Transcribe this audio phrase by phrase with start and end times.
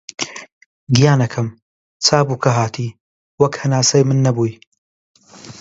[0.95, 1.47] گیانەکەم!
[2.05, 2.89] چابوو کە هاتی،
[3.41, 4.53] وەک هەناسەی من نەبووی